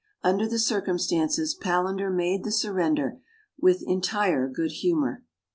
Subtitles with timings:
[0.23, 3.19] Under the circumstances, Palander made the surrender
[3.59, 5.23] with entire good humour.